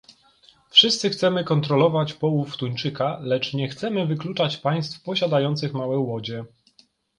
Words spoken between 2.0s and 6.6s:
połów tuńczyka, lecz nie chcemy wykluczać państw posiadających małe łodzie